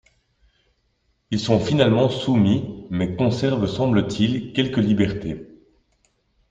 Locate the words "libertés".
4.79-5.47